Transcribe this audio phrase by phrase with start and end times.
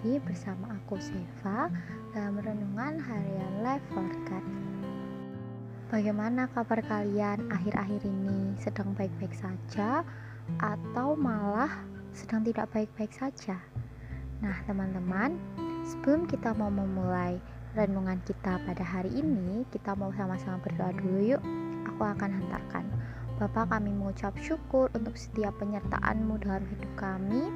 [0.00, 1.68] lagi bersama aku Seva
[2.16, 4.40] dalam renungan harian Life for God.
[5.92, 8.56] Bagaimana kabar kalian akhir-akhir ini?
[8.56, 10.00] Sedang baik-baik saja
[10.56, 11.84] atau malah
[12.16, 13.60] sedang tidak baik-baik saja?
[14.40, 15.36] Nah, teman-teman,
[15.84, 17.36] sebelum kita mau memulai
[17.76, 21.42] renungan kita pada hari ini, kita mau sama-sama berdoa dulu yuk.
[21.92, 22.88] Aku akan hantarkan.
[23.36, 27.52] Bapak kami mengucap syukur untuk setiap penyertaanmu dalam hidup kami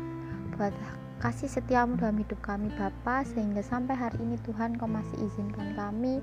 [0.60, 0.76] buat
[1.22, 6.22] kasih setiamu dalam hidup kami Bapa sehingga sampai hari ini Tuhan kau masih izinkan kami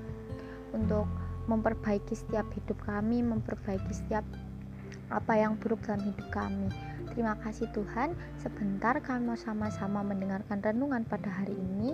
[0.72, 1.08] untuk
[1.50, 4.22] memperbaiki setiap hidup kami memperbaiki setiap
[5.12, 6.72] apa yang buruk dalam hidup kami.
[7.12, 8.16] Terima kasih Tuhan.
[8.40, 11.92] Sebentar kami mau sama-sama mendengarkan renungan pada hari ini.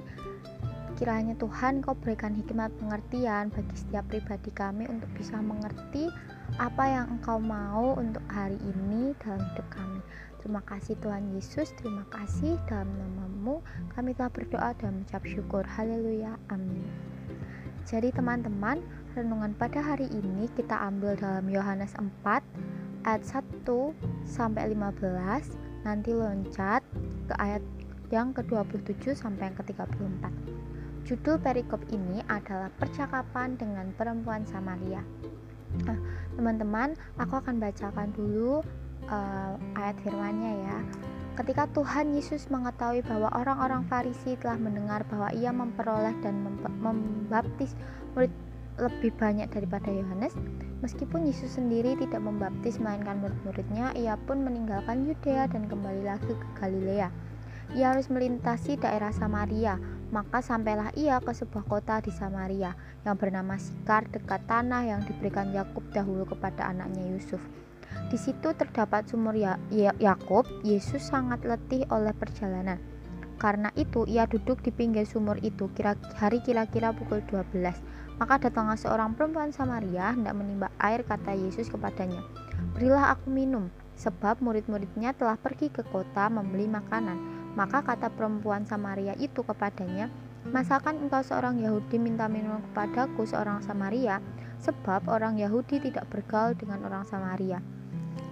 [0.94, 6.10] Kiranya Tuhan kau berikan hikmat pengertian bagi setiap pribadi kami untuk bisa mengerti
[6.58, 10.00] apa yang engkau mau untuk hari ini dalam hidup kami.
[10.48, 13.60] Terima kasih Tuhan Yesus, terima kasih dalam namamu
[13.92, 15.60] kami telah berdoa dan mengucap syukur.
[15.60, 16.88] Haleluya, amin.
[17.84, 18.80] Jadi teman-teman,
[19.12, 22.40] renungan pada hari ini kita ambil dalam Yohanes 4
[23.04, 23.92] ayat 1
[24.24, 25.52] sampai 15,
[25.84, 26.80] nanti loncat
[27.28, 27.60] ke ayat
[28.08, 30.32] yang ke-27 sampai yang ke-34.
[31.04, 35.04] Judul perikop ini adalah percakapan dengan perempuan Samaria.
[35.84, 36.00] Nah,
[36.40, 38.64] teman-teman, aku akan bacakan dulu
[39.08, 40.78] uh, ayat firmannya ya.
[41.38, 46.34] Ketika Tuhan Yesus mengetahui bahwa orang-orang Farisi telah mendengar bahwa ia memperoleh dan
[46.82, 47.78] membaptis
[48.18, 48.34] murid
[48.78, 50.34] lebih banyak daripada Yohanes,
[50.82, 56.48] meskipun Yesus sendiri tidak membaptis melainkan murid-muridnya, ia pun meninggalkan Yudea dan kembali lagi ke
[56.58, 57.10] Galilea.
[57.74, 59.78] Ia harus melintasi daerah Samaria,
[60.08, 62.72] maka sampailah ia ke sebuah kota di Samaria
[63.04, 67.42] yang bernama Sikar dekat tanah yang diberikan Yakub dahulu kepada anaknya Yusuf.
[68.08, 70.48] Di situ terdapat sumur ya-, ya Yakub.
[70.64, 72.80] Yesus sangat letih oleh perjalanan.
[73.38, 77.54] Karena itu ia duduk di pinggir sumur itu kira hari kira-kira pukul 12.
[78.18, 82.24] Maka datanglah seorang perempuan Samaria hendak menimba air kata Yesus kepadanya.
[82.74, 87.14] Berilah aku minum, sebab murid-muridnya telah pergi ke kota membeli makanan.
[87.54, 90.10] Maka kata perempuan Samaria itu kepadanya,
[90.48, 94.22] Masakan engkau seorang Yahudi minta minum kepadaku seorang Samaria?
[94.64, 97.60] Sebab orang Yahudi tidak bergaul dengan orang Samaria.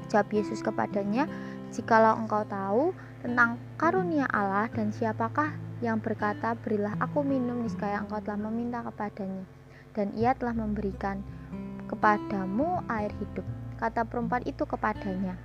[0.07, 1.27] Jawab Yesus kepadanya,
[1.75, 5.53] Jikalau engkau tahu tentang karunia Allah dan siapakah
[5.85, 9.45] yang berkata, berilah aku minum, niscaya engkau telah meminta kepadanya.
[9.93, 11.21] Dan ia telah memberikan
[11.91, 13.45] kepadamu air hidup.
[13.77, 15.37] Kata perempuan itu kepadanya,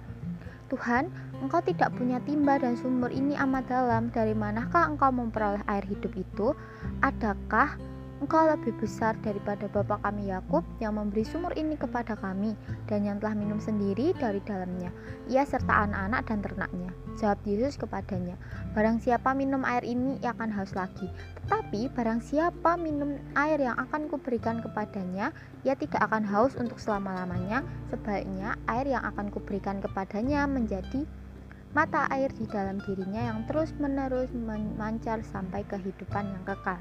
[0.71, 1.11] Tuhan,
[1.43, 4.07] engkau tidak punya timba dan sumur ini amat dalam.
[4.07, 6.55] Dari manakah engkau memperoleh air hidup itu?
[7.03, 7.75] Adakah
[8.21, 12.53] engkau lebih besar daripada bapa kami Yakub yang memberi sumur ini kepada kami
[12.85, 14.93] dan yang telah minum sendiri dari dalamnya,
[15.25, 16.91] ia serta anak-anak dan ternaknya.
[17.17, 18.37] Jawab Yesus kepadanya,
[18.77, 21.09] barang siapa minum air ini ia akan haus lagi,
[21.43, 25.33] tetapi barang siapa minum air yang akan kuberikan kepadanya,
[25.65, 31.09] ia tidak akan haus untuk selama-lamanya, sebaliknya air yang akan kuberikan kepadanya menjadi
[31.73, 36.77] mata air di dalam dirinya yang terus-menerus memancar sampai kehidupan yang kekal.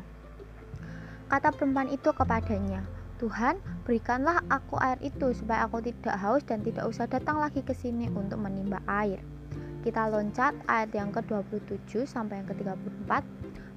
[1.30, 2.82] Kata perempuan itu kepadanya,
[3.22, 7.70] Tuhan, berikanlah aku air itu supaya aku tidak haus dan tidak usah datang lagi ke
[7.70, 9.22] sini untuk menimba air.
[9.86, 13.10] Kita loncat ayat yang ke-27 sampai yang ke-34.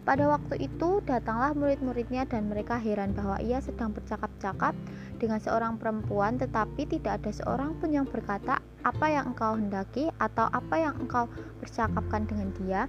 [0.03, 4.75] Pada waktu itu datanglah murid-muridnya dan mereka heran bahwa ia sedang bercakap-cakap
[5.15, 10.51] dengan seorang perempuan tetapi tidak ada seorang pun yang berkata apa yang engkau hendaki atau
[10.51, 11.31] apa yang engkau
[11.63, 12.81] bercakapkan dengan dia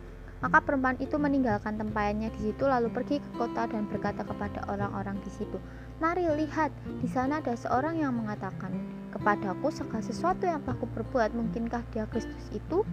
[0.45, 5.17] maka perempuan itu meninggalkan tempayannya di situ lalu pergi ke kota dan berkata kepada orang-orang
[5.25, 5.57] di situ,
[6.05, 6.69] "Mari lihat,
[7.01, 8.77] di sana ada seorang yang mengatakan
[9.09, 12.85] kepadaku segala sesuatu yang telah kuperbuat, mungkinkah dia Kristus itu?"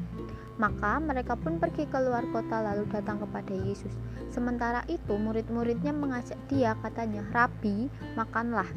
[0.63, 3.91] Maka mereka pun pergi keluar kota lalu datang kepada Yesus.
[4.31, 8.69] Sementara itu murid-muridnya mengajak dia katanya, "Rabi, makanlah."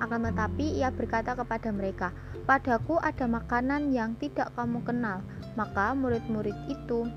[0.00, 2.16] Akan tetapi ia berkata kepada mereka,
[2.48, 5.20] "Padaku ada makanan yang tidak kamu kenal."
[5.52, 7.12] Maka murid-murid itu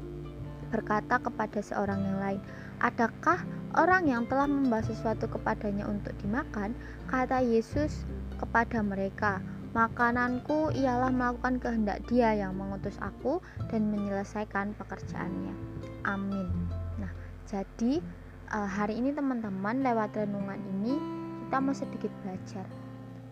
[0.75, 2.41] berkata kepada seorang yang lain,
[2.83, 3.39] "Adakah
[3.79, 6.75] orang yang telah membawa sesuatu kepadanya untuk dimakan?"
[7.07, 8.03] Kata Yesus
[8.35, 9.39] kepada mereka,
[9.71, 13.39] "Makananku ialah melakukan kehendak Dia yang mengutus aku
[13.71, 15.55] dan menyelesaikan pekerjaannya."
[16.03, 16.51] Amin.
[16.99, 17.11] Nah,
[17.47, 18.03] jadi
[18.51, 20.99] uh, hari ini teman-teman lewat renungan ini
[21.47, 22.65] kita mau sedikit belajar.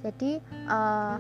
[0.04, 0.40] Jadi
[0.72, 1.20] uh,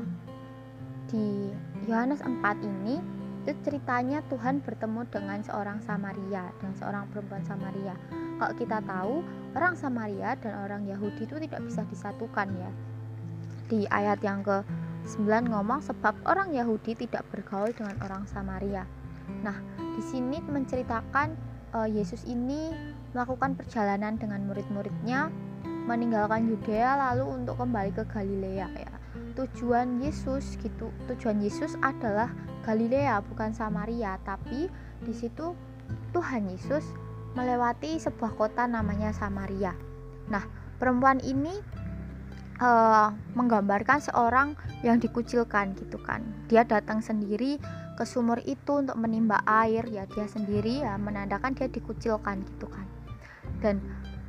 [1.11, 1.51] di
[1.87, 7.91] Yohanes 4 ini itu ceritanya Tuhan bertemu dengan seorang Samaria dan seorang perempuan Samaria.
[8.39, 9.19] Kalau kita tahu
[9.51, 12.71] orang Samaria dan orang Yahudi itu tidak bisa disatukan ya.
[13.67, 14.63] Di ayat yang ke
[15.19, 18.87] 9 ngomong sebab orang Yahudi tidak bergaul dengan orang Samaria.
[19.43, 21.35] Nah di sini menceritakan
[21.75, 22.71] uh, Yesus ini
[23.11, 25.27] melakukan perjalanan dengan murid-muridnya
[25.83, 29.02] meninggalkan Yudea lalu untuk kembali ke Galilea ya
[29.33, 30.89] tujuan Yesus gitu.
[31.09, 32.29] Tujuan Yesus adalah
[32.65, 34.17] Galilea bukan Samaria.
[34.21, 34.69] Tapi
[35.03, 35.57] di situ
[36.13, 36.85] Tuhan Yesus
[37.33, 39.73] melewati sebuah kota namanya Samaria.
[40.29, 40.45] Nah
[40.77, 41.53] perempuan ini
[42.61, 44.53] uh, menggambarkan seorang
[44.85, 46.21] yang dikucilkan gitu kan.
[46.47, 47.57] Dia datang sendiri
[47.93, 49.85] ke sumur itu untuk menimba air.
[49.89, 52.85] Ya dia sendiri ya menandakan dia dikucilkan gitu kan.
[53.59, 53.81] Dan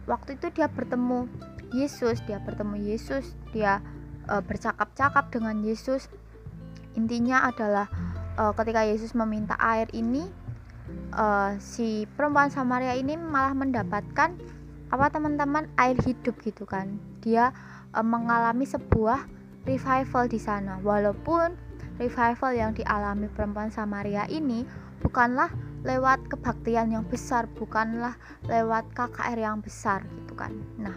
[0.09, 1.29] waktu itu dia bertemu
[1.75, 3.83] Yesus dia bertemu Yesus dia
[4.29, 6.09] e, bercakap-cakap dengan Yesus.
[6.97, 7.87] Intinya adalah
[8.37, 10.27] e, ketika Yesus meminta air ini
[11.13, 11.27] e,
[11.61, 14.37] si perempuan Samaria ini malah mendapatkan
[14.93, 17.01] apa teman-teman air hidup gitu kan.
[17.25, 17.51] Dia
[17.93, 19.27] e, mengalami sebuah
[19.65, 20.81] revival di sana.
[20.81, 21.57] Walaupun
[21.99, 24.67] revival yang dialami perempuan Samaria ini
[25.05, 25.53] bukanlah
[25.85, 28.17] lewat kebaktian yang besar bukanlah
[28.49, 30.57] lewat KKR yang besar gitu kan.
[30.81, 30.97] Nah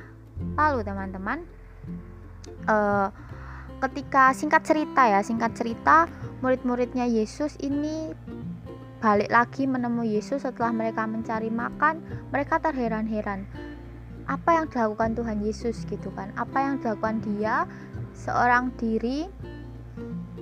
[0.55, 1.43] lalu teman-teman
[2.67, 3.09] uh,
[3.77, 6.09] ketika singkat cerita ya singkat cerita
[6.41, 8.13] murid-muridnya Yesus ini
[8.97, 12.01] balik lagi menemui Yesus setelah mereka mencari makan
[12.33, 13.45] mereka terheran-heran.
[14.27, 16.33] Apa yang dilakukan Tuhan Yesus gitu kan?
[16.35, 17.63] Apa yang dilakukan dia
[18.17, 19.29] seorang diri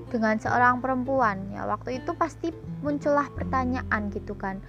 [0.10, 1.54] dengan seorang perempuan?
[1.54, 2.50] Ya waktu itu pasti
[2.82, 4.64] muncullah pertanyaan gitu kan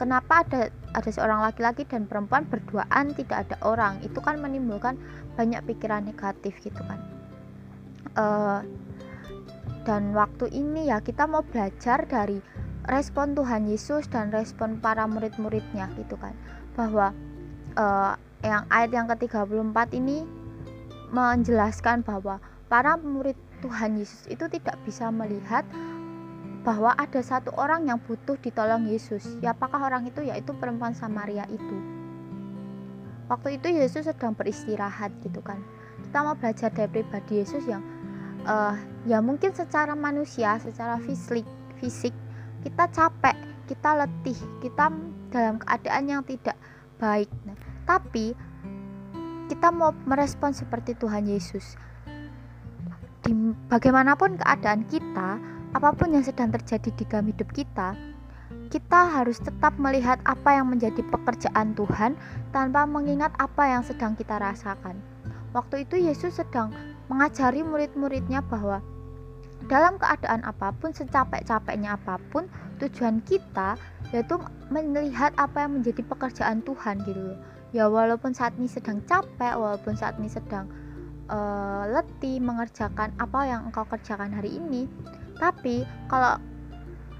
[0.00, 4.00] kenapa ada ada seorang laki-laki dan perempuan berduaan tidak ada orang?
[4.00, 4.96] Itu kan menimbulkan
[5.36, 7.00] banyak pikiran negatif gitu kan.
[8.16, 8.64] Uh,
[9.84, 12.40] dan waktu ini ya kita mau belajar dari
[12.88, 16.32] respon Tuhan Yesus dan respon para murid-muridnya gitu kan.
[16.72, 17.12] Bahwa
[17.76, 20.24] uh, yang ayat yang ke-34 ini
[21.12, 22.40] menjelaskan bahwa
[22.72, 25.68] para murid Tuhan Yesus itu tidak bisa melihat
[26.60, 29.24] bahwa ada satu orang yang butuh ditolong Yesus.
[29.40, 31.76] Ya, apakah orang itu yaitu perempuan Samaria itu?
[33.30, 35.62] Waktu itu Yesus sedang beristirahat gitu kan.
[36.04, 37.80] Kita mau belajar dari pribadi Yesus yang
[38.44, 38.74] uh,
[39.06, 41.46] ya mungkin secara manusia, secara fisik,
[41.78, 42.12] fisik
[42.60, 43.36] kita capek,
[43.70, 44.92] kita letih, kita
[45.30, 46.58] dalam keadaan yang tidak
[47.00, 47.30] baik.
[47.46, 47.56] Nah,
[47.88, 48.36] tapi
[49.48, 51.78] kita mau merespon seperti Tuhan Yesus
[53.24, 53.32] di
[53.68, 55.38] bagaimanapun keadaan kita,
[55.70, 57.94] apa pun yang sedang terjadi di dalam hidup kita,
[58.70, 62.18] kita harus tetap melihat apa yang menjadi pekerjaan Tuhan
[62.50, 64.98] tanpa mengingat apa yang sedang kita rasakan.
[65.54, 66.70] Waktu itu Yesus sedang
[67.10, 68.82] mengajari murid-muridnya bahwa
[69.66, 72.50] dalam keadaan apa pun, secapek-capeknya apa pun,
[72.82, 73.78] tujuan kita
[74.10, 74.40] yaitu
[74.74, 77.38] melihat apa yang menjadi pekerjaan Tuhan gitu
[77.70, 80.66] Ya walaupun saat ini sedang capek, walaupun saat ini sedang
[81.30, 84.90] uh, letih mengerjakan apa yang engkau kerjakan hari ini
[85.40, 86.36] tapi kalau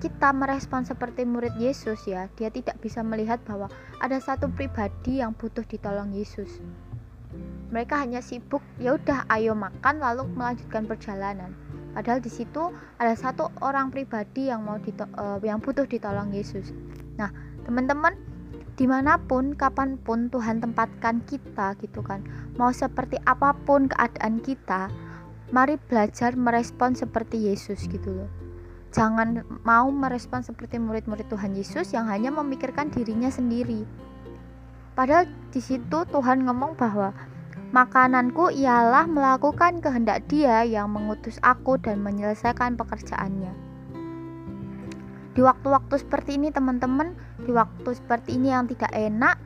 [0.01, 3.69] kita merespon seperti murid Yesus ya dia tidak bisa melihat bahwa
[4.01, 6.61] ada satu pribadi yang butuh ditolong Yesus.
[7.73, 11.53] Mereka hanya sibuk ya udah ayo makan lalu melanjutkan perjalanan.
[11.97, 16.73] Padahal di situ ada satu orang pribadi yang mau dito- uh, yang butuh ditolong Yesus.
[17.21, 17.29] Nah
[17.69, 18.17] teman-teman
[18.81, 22.25] di mana pun kapan pun Tuhan tempatkan kita gitu kan
[22.57, 24.89] mau seperti apa pun keadaan kita
[25.51, 28.31] mari belajar merespon seperti Yesus gitu loh.
[28.91, 33.87] Jangan mau merespon seperti murid-murid Tuhan Yesus yang hanya memikirkan dirinya sendiri.
[34.99, 37.15] Padahal di situ Tuhan ngomong bahwa
[37.71, 43.55] makananku ialah melakukan kehendak dia yang mengutus aku dan menyelesaikan pekerjaannya.
[45.31, 47.15] Di waktu-waktu seperti ini teman-teman
[47.47, 49.39] di waktu seperti ini yang tidak enak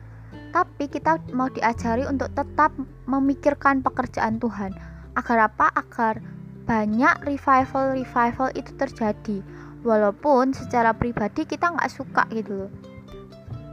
[0.49, 2.73] tapi kita mau diajari untuk tetap
[3.05, 5.71] memikirkan pekerjaan Tuhan agar apa?
[5.75, 6.21] Agar
[6.65, 9.37] banyak revival revival itu terjadi.
[9.85, 12.71] Walaupun secara pribadi kita nggak suka gitu loh.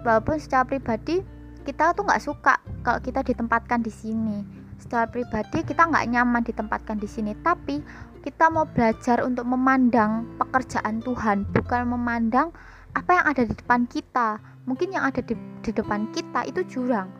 [0.04, 1.24] Walaupun secara pribadi
[1.62, 4.44] kita tuh nggak suka kalau kita ditempatkan di sini.
[4.76, 7.32] Secara pribadi kita nggak nyaman ditempatkan di sini.
[7.40, 7.80] Tapi
[8.22, 12.54] kita mau belajar untuk memandang pekerjaan Tuhan, bukan memandang
[12.94, 14.38] apa yang ada di depan kita.
[14.62, 15.34] Mungkin yang ada di,
[15.66, 17.10] di depan kita itu jurang,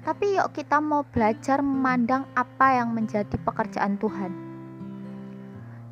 [0.00, 4.32] tapi yuk kita mau belajar memandang apa yang menjadi pekerjaan Tuhan.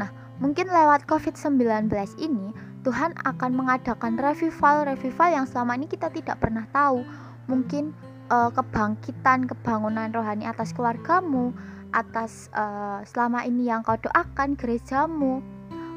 [0.01, 0.11] Nah,
[0.41, 7.05] mungkin lewat COVID-19 ini, Tuhan akan mengadakan revival-revival yang selama ini kita tidak pernah tahu.
[7.49, 7.93] Mungkin
[8.33, 11.53] uh, kebangkitan, kebangunan rohani atas keluargamu,
[11.93, 15.41] atas uh, selama ini yang kau doakan gerejamu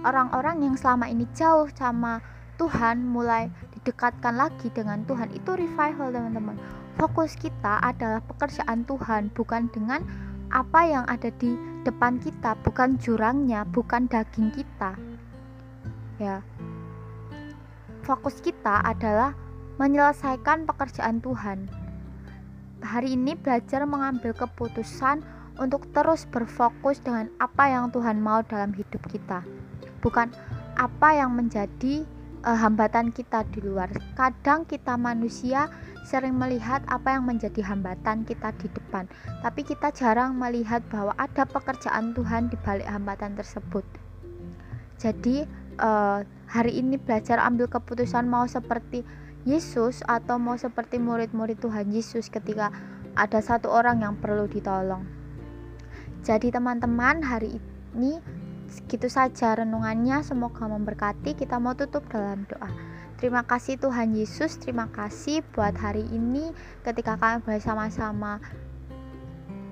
[0.08, 2.24] orang-orang yang selama ini jauh sama
[2.58, 6.58] Tuhan mulai didekatkan lagi dengan Tuhan itu revival teman-teman
[6.98, 10.02] fokus kita adalah pekerjaan Tuhan bukan dengan
[10.52, 11.56] apa yang ada di
[11.88, 14.96] depan kita bukan jurangnya bukan daging kita.
[16.20, 16.44] Ya.
[18.04, 19.34] Fokus kita adalah
[19.80, 21.70] menyelesaikan pekerjaan Tuhan.
[22.82, 25.22] Hari ini belajar mengambil keputusan
[25.62, 29.46] untuk terus berfokus dengan apa yang Tuhan mau dalam hidup kita,
[30.02, 30.34] bukan
[30.78, 32.02] apa yang menjadi
[32.46, 33.90] uh, hambatan kita di luar.
[34.18, 35.70] Kadang kita manusia
[36.02, 39.06] sering melihat apa yang menjadi hambatan kita di depan,
[39.46, 43.86] tapi kita jarang melihat bahwa ada pekerjaan Tuhan di balik hambatan tersebut.
[44.98, 45.46] Jadi,
[45.82, 49.02] uh, hari ini belajar ambil keputusan mau seperti
[49.48, 52.70] Yesus atau mau seperti murid-murid Tuhan Yesus ketika
[53.18, 55.02] ada satu orang yang perlu ditolong.
[56.22, 57.58] Jadi teman-teman hari
[57.98, 58.22] ini
[58.70, 62.91] segitu saja renungannya semoga memberkati kita mau tutup dalam doa.
[63.22, 66.50] Terima kasih Tuhan Yesus, terima kasih buat hari ini
[66.82, 68.42] ketika kami bersama-sama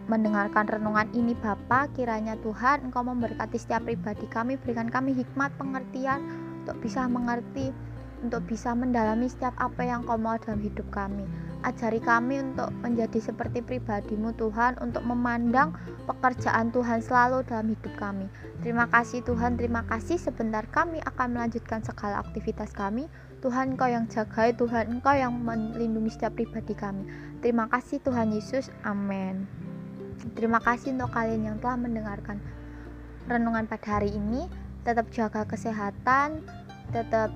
[0.06, 6.22] mendengarkan renungan ini Bapa kiranya Tuhan Engkau memberkati setiap pribadi kami berikan kami hikmat pengertian
[6.62, 7.74] untuk bisa mengerti
[8.22, 11.24] untuk bisa mendalami setiap apa yang kau mau dalam hidup kami.
[11.64, 15.76] Ajari kami untuk menjadi seperti pribadimu Tuhan, untuk memandang
[16.08, 18.28] pekerjaan Tuhan selalu dalam hidup kami.
[18.64, 23.08] Terima kasih Tuhan, terima kasih sebentar kami akan melanjutkan segala aktivitas kami.
[23.40, 27.08] Tuhan Engkau yang jagai, Tuhan Engkau yang melindungi setiap pribadi kami.
[27.40, 29.48] Terima kasih Tuhan Yesus, amin.
[30.36, 32.44] Terima kasih untuk kalian yang telah mendengarkan
[33.32, 34.52] renungan pada hari ini.
[34.84, 36.44] Tetap jaga kesehatan,
[36.92, 37.32] tetap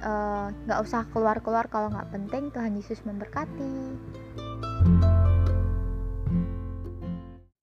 [0.00, 3.76] Eh, nggak uh, usah keluar-keluar kalau nggak penting Tuhan Yesus memberkati